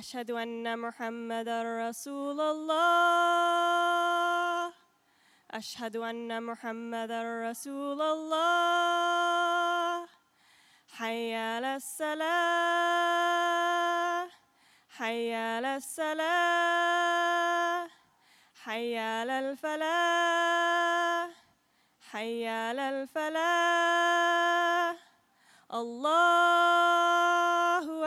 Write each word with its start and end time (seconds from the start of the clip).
أشهد 0.00 0.30
أن 0.30 0.78
محمدا 0.78 1.88
رسول 1.88 2.40
الله. 2.40 2.72
أشهد 5.50 5.96
أن 5.96 6.42
محمدا 6.42 7.50
رسول 7.50 8.02
الله. 8.02 10.06
حي 10.96 11.36
على 11.36 11.76
الصلاة. 11.76 12.28
حي 14.88 15.34
على 15.34 15.76
الصلاة. 15.76 17.88
حي 18.64 18.98
على 18.98 19.38
الفلاح. 19.38 21.30
حي 22.10 22.48
على 22.48 22.88
الفلاح. 22.88 24.96
الله 25.74 26.30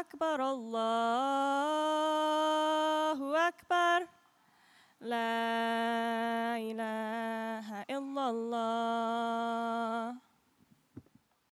أكبر 0.00 0.53
لا 5.04 6.56
إله 6.56 7.68
إلا 7.90 8.24
الله 8.30 9.73